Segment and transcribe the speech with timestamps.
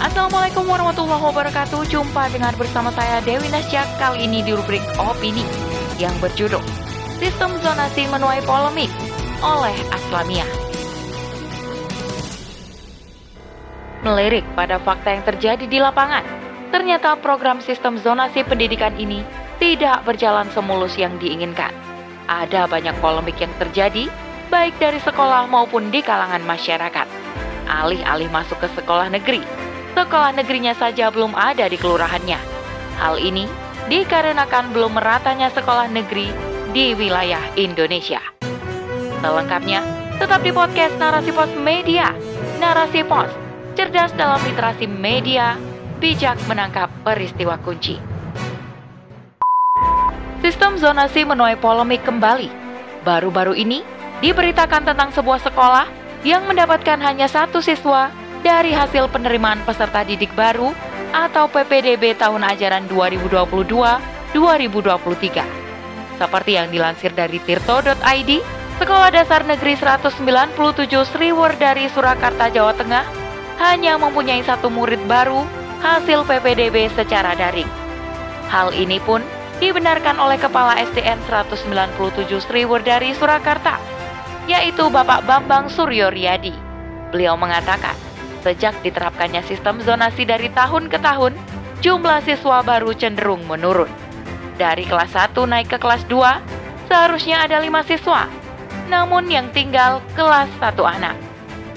[0.00, 1.84] Assalamualaikum warahmatullahi wabarakatuh.
[1.92, 5.44] Jumpa dengan bersama saya Dewi Nasya Kali ini di rubrik Opini
[6.00, 6.64] Yang berjudul
[7.20, 8.88] Sistem Zonasi Menuai Polemik
[9.44, 10.48] Oleh Aslamia.
[14.00, 16.24] Melirik pada fakta yang terjadi di lapangan.
[16.72, 19.20] Ternyata program sistem zonasi pendidikan ini
[19.60, 21.76] Tidak berjalan semulus yang diinginkan.
[22.24, 24.08] Ada banyak polemik yang terjadi
[24.48, 27.04] Baik dari sekolah maupun di kalangan masyarakat.
[27.68, 29.60] Alih-alih masuk ke sekolah negeri
[29.94, 32.38] sekolah negerinya saja belum ada di kelurahannya.
[33.00, 33.48] Hal ini
[33.90, 36.30] dikarenakan belum meratanya sekolah negeri
[36.70, 38.22] di wilayah Indonesia.
[39.20, 39.82] Selengkapnya,
[40.16, 42.14] tetap di podcast Narasi Pos Media.
[42.62, 43.28] Narasi Pos,
[43.74, 45.56] cerdas dalam literasi media,
[45.98, 47.96] bijak menangkap peristiwa kunci.
[50.40, 52.48] Sistem zonasi menuai polemik kembali.
[53.04, 53.84] Baru-baru ini,
[54.24, 55.86] diberitakan tentang sebuah sekolah
[56.24, 60.74] yang mendapatkan hanya satu siswa dari hasil penerimaan peserta didik baru
[61.12, 65.44] atau PPDB tahun ajaran 2022-2023.
[66.20, 68.30] Seperti yang dilansir dari tirto.id,
[68.80, 70.56] Sekolah Dasar Negeri 197
[71.60, 73.04] dari Surakarta, Jawa Tengah
[73.60, 75.44] hanya mempunyai satu murid baru
[75.84, 77.68] hasil PPDB secara daring.
[78.48, 79.20] Hal ini pun
[79.60, 82.24] dibenarkan oleh Kepala SDN 197
[82.80, 83.76] dari Surakarta,
[84.48, 86.56] yaitu Bapak Bambang Suryo Riyadi.
[87.12, 87.92] Beliau mengatakan,
[88.40, 91.36] Sejak diterapkannya sistem zonasi dari tahun ke tahun,
[91.84, 93.92] jumlah siswa baru cenderung menurun.
[94.56, 98.28] Dari kelas 1 naik ke kelas 2, seharusnya ada 5 siswa,
[98.88, 101.16] namun yang tinggal kelas 1 anak.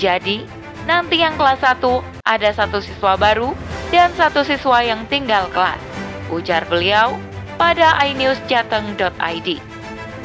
[0.00, 0.44] Jadi,
[0.88, 3.52] nanti yang kelas 1 ada satu siswa baru
[3.88, 5.80] dan satu siswa yang tinggal kelas,
[6.28, 7.16] ujar beliau
[7.56, 9.48] pada inewsjateng.id.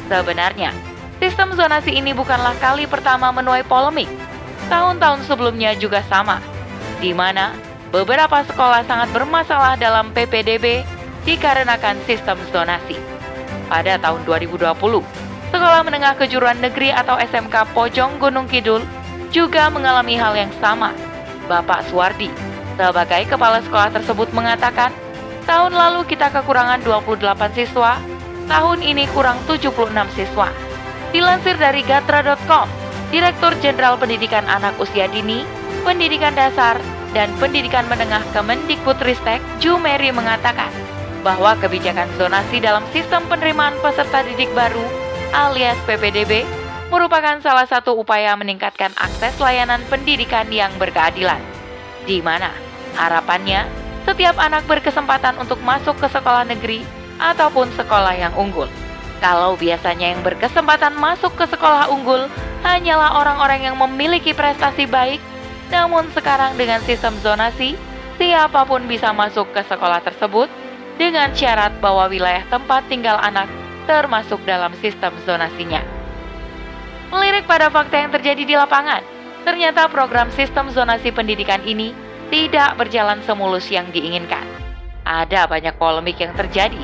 [0.08, 0.72] Sebenarnya,
[1.20, 4.08] sistem zonasi ini bukanlah kali pertama menuai polemik,
[4.70, 6.38] tahun-tahun sebelumnya juga sama,
[6.98, 7.56] di mana
[7.90, 10.82] beberapa sekolah sangat bermasalah dalam PPDB
[11.22, 12.98] dikarenakan sistem zonasi.
[13.70, 14.72] Pada tahun 2020,
[15.52, 18.80] Sekolah Menengah Kejuruan Negeri atau SMK Pojong Gunung Kidul
[19.28, 20.96] juga mengalami hal yang sama.
[21.44, 22.32] Bapak Suwardi,
[22.80, 24.92] sebagai kepala sekolah tersebut mengatakan,
[25.44, 28.00] tahun lalu kita kekurangan 28 siswa,
[28.48, 30.48] tahun ini kurang 76 siswa.
[31.12, 32.68] Dilansir dari gatra.com,
[33.12, 35.44] Direktur Jenderal Pendidikan Anak Usia Dini,
[35.84, 36.80] Pendidikan Dasar,
[37.12, 40.72] dan Pendidikan Menengah Kemendikbudristek, Jumeri mengatakan
[41.20, 44.80] bahwa kebijakan zonasi dalam sistem penerimaan peserta didik baru
[45.36, 46.48] alias PPDB
[46.88, 51.40] merupakan salah satu upaya meningkatkan akses layanan pendidikan yang berkeadilan,
[52.08, 52.48] di mana
[52.96, 53.68] harapannya
[54.08, 56.80] setiap anak berkesempatan untuk masuk ke sekolah negeri
[57.20, 58.72] ataupun sekolah yang unggul.
[59.20, 62.26] Kalau biasanya yang berkesempatan masuk ke sekolah unggul
[62.62, 65.18] hanyalah orang-orang yang memiliki prestasi baik,
[65.68, 67.74] namun sekarang dengan sistem zonasi,
[68.16, 70.46] siapa pun bisa masuk ke sekolah tersebut
[70.96, 73.50] dengan syarat bahwa wilayah tempat tinggal anak
[73.84, 75.82] termasuk dalam sistem zonasinya.
[77.10, 79.02] Melirik pada fakta yang terjadi di lapangan,
[79.44, 81.92] ternyata program sistem zonasi pendidikan ini
[82.32, 84.46] tidak berjalan semulus yang diinginkan.
[85.02, 86.80] Ada banyak polemik yang terjadi,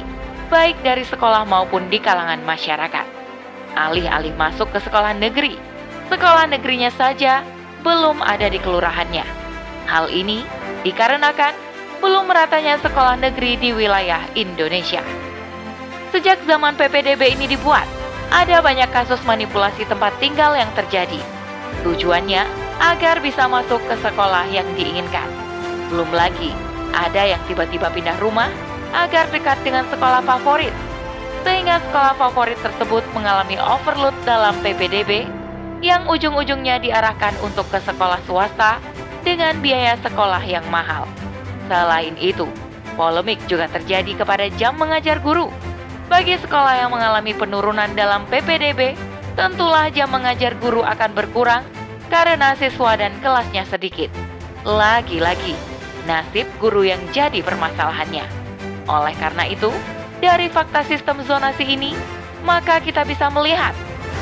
[0.51, 3.18] baik dari sekolah maupun di kalangan masyarakat
[3.79, 5.55] alih-alih masuk ke sekolah negeri.
[6.11, 7.47] Sekolah negerinya saja
[7.87, 9.23] belum ada di kelurahannya.
[9.87, 10.43] Hal ini
[10.83, 11.55] dikarenakan
[12.03, 15.03] belum meratanya sekolah negeri di wilayah Indonesia.
[16.11, 17.87] Sejak zaman PPDB ini dibuat,
[18.35, 21.21] ada banyak kasus manipulasi tempat tinggal yang terjadi.
[21.87, 22.43] Tujuannya
[22.81, 25.27] agar bisa masuk ke sekolah yang diinginkan.
[25.93, 26.55] Belum lagi,
[26.95, 28.49] ada yang tiba-tiba pindah rumah
[28.97, 30.73] agar dekat dengan sekolah favorit
[31.47, 35.27] sehingga sekolah favorit tersebut mengalami overload dalam PPDB
[35.79, 38.83] yang ujung-ujungnya diarahkan untuk ke sekolah swasta
[39.23, 41.07] dengan biaya sekolah yang mahal.
[41.71, 42.49] Selain itu,
[42.99, 45.53] polemik juga terjadi kepada jam mengajar guru.
[46.09, 48.97] Bagi sekolah yang mengalami penurunan dalam PPDB,
[49.37, 51.63] tentulah jam mengajar guru akan berkurang
[52.09, 54.09] karena siswa dan kelasnya sedikit.
[54.65, 55.55] Lagi-lagi,
[56.09, 58.25] nasib guru yang jadi permasalahannya.
[58.89, 59.69] Oleh karena itu,
[60.19, 61.95] dari fakta sistem zonasi ini,
[62.43, 63.75] maka kita bisa melihat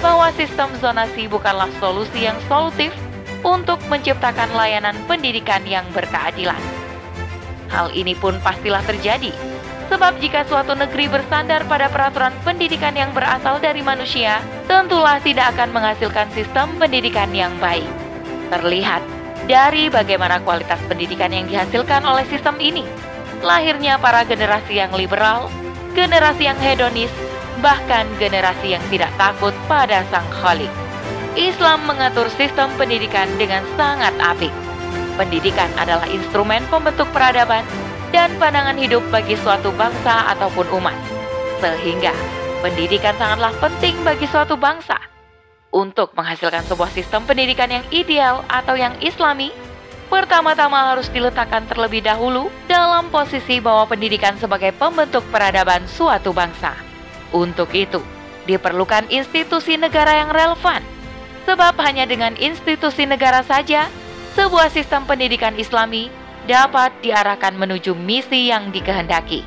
[0.05, 2.93] bahwa sistem zonasi bukanlah solusi yang solutif
[3.41, 6.59] untuk menciptakan layanan pendidikan yang berkeadilan.
[7.73, 9.33] Hal ini pun pastilah terjadi,
[9.91, 14.39] sebab jika suatu negeri bersandar pada peraturan pendidikan yang berasal dari manusia,
[14.71, 17.89] tentulah tidak akan menghasilkan sistem pendidikan yang baik.
[18.51, 19.03] Terlihat
[19.51, 22.87] dari bagaimana kualitas pendidikan yang dihasilkan oleh sistem ini,
[23.43, 25.51] lahirnya para generasi yang liberal,
[25.97, 27.11] generasi yang hedonis,
[27.65, 30.71] bahkan generasi yang tidak takut pada sang khalik.
[31.37, 34.53] Islam mengatur sistem pendidikan dengan sangat apik.
[35.17, 37.65] pendidikan adalah instrumen pembentuk peradaban
[38.13, 40.93] dan pandangan hidup bagi suatu bangsa ataupun umat.
[41.57, 42.13] Sehingga,
[42.61, 45.01] pendidikan sangatlah penting bagi suatu bangsa.
[45.73, 49.53] Untuk menghasilkan sebuah sistem pendidikan yang ideal atau yang islami,
[50.07, 56.75] pertama-tama harus diletakkan terlebih dahulu dalam posisi bahwa pendidikan sebagai pembentuk peradaban suatu bangsa.
[57.35, 57.99] Untuk itu,
[58.47, 60.81] diperlukan institusi negara yang relevan,
[61.45, 63.91] sebab hanya dengan institusi negara saja,
[64.39, 66.13] sebuah sistem pendidikan islami
[66.47, 69.43] dapat diarahkan menuju misi yang dikehendaki.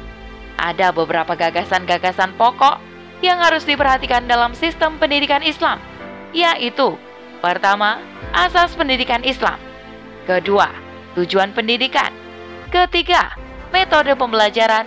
[0.59, 2.83] Ada beberapa gagasan-gagasan pokok
[3.23, 5.79] yang harus diperhatikan dalam sistem pendidikan Islam,
[6.35, 6.99] yaitu
[7.39, 8.03] pertama,
[8.35, 9.68] asas pendidikan Islam
[10.29, 10.69] Kedua,
[11.17, 12.13] tujuan pendidikan.
[12.69, 13.33] Ketiga,
[13.73, 14.85] metode pembelajaran.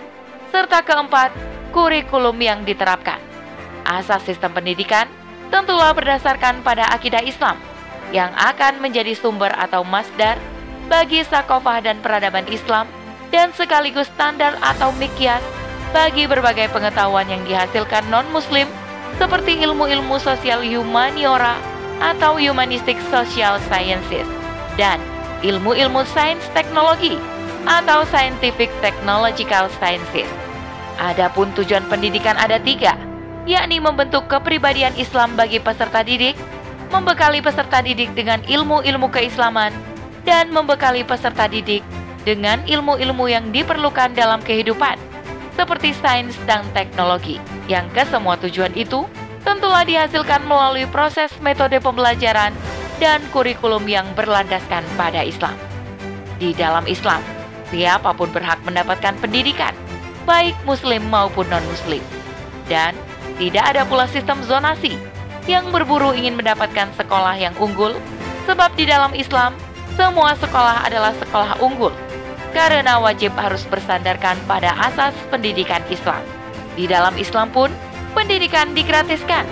[0.55, 1.35] Serta keempat,
[1.75, 3.19] kurikulum yang diterapkan.
[3.83, 5.03] Asas sistem pendidikan
[5.51, 7.59] tentulah berdasarkan pada akidah Islam
[8.15, 10.39] yang akan menjadi sumber atau masdar
[10.87, 12.87] bagi sakofah dan peradaban Islam
[13.27, 15.43] dan sekaligus standar atau mikyas
[15.91, 18.71] bagi berbagai pengetahuan yang dihasilkan non-muslim
[19.19, 21.59] seperti ilmu-ilmu sosial humaniora
[21.99, 24.25] atau humanistic social sciences
[24.79, 25.03] dan
[25.43, 27.19] ilmu-ilmu sains teknologi
[27.67, 30.27] atau scientific technological sciences.
[30.97, 32.95] Adapun tujuan pendidikan ada tiga,
[33.43, 36.39] yakni membentuk kepribadian Islam bagi peserta didik,
[36.89, 39.75] membekali peserta didik dengan ilmu-ilmu keislaman,
[40.23, 41.83] dan membekali peserta didik
[42.23, 44.95] dengan ilmu-ilmu yang diperlukan dalam kehidupan,
[45.59, 47.43] seperti sains dan teknologi.
[47.67, 49.03] Yang kesemua tujuan itu
[49.43, 52.55] tentulah dihasilkan melalui proses metode pembelajaran
[53.03, 55.59] dan kurikulum yang berlandaskan pada Islam.
[56.39, 57.19] Di dalam Islam,
[57.67, 59.75] siapa pun berhak mendapatkan pendidikan,
[60.23, 61.99] baik Muslim maupun non-Muslim.
[62.71, 62.95] Dan
[63.35, 64.95] tidak ada pula sistem zonasi
[65.51, 67.91] yang berburu ingin mendapatkan sekolah yang unggul,
[68.47, 69.51] sebab di dalam Islam,
[69.99, 71.91] semua sekolah adalah sekolah unggul,
[72.55, 76.23] karena wajib harus bersandarkan pada asas pendidikan Islam.
[76.79, 77.67] Di dalam Islam pun,
[78.15, 79.43] pendidikan digratiskan.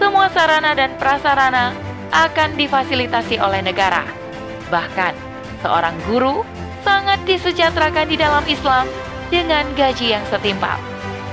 [0.00, 4.06] Semua sarana dan prasarana akan difasilitasi oleh negara.
[4.70, 5.12] Bahkan,
[5.66, 6.46] seorang guru
[6.86, 8.86] sangat disejahterakan di dalam Islam
[9.34, 10.78] dengan gaji yang setimpal.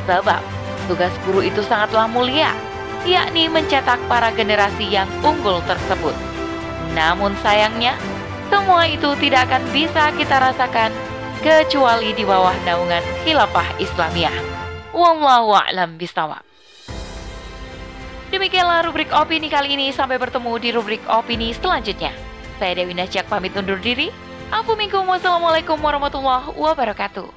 [0.10, 0.42] Sebab,
[0.90, 2.50] tugas guru itu sangatlah mulia,
[3.06, 6.18] yakni mencetak para generasi yang unggul tersebut.
[6.98, 7.94] Namun sayangnya,
[8.50, 10.92] semua itu tidak akan bisa kita rasakan
[11.46, 14.34] kecuali di bawah naungan khilafah Islamiyah.
[14.92, 16.51] Wallahu a'lam bishawab.
[18.52, 19.96] Demikianlah rubrik opini kali ini.
[19.96, 22.12] Sampai bertemu di rubrik opini selanjutnya.
[22.60, 24.12] Saya Dewi Nasjak pamit undur diri.
[24.52, 27.32] Assalamualaikum warahmatullahi wabarakatuh.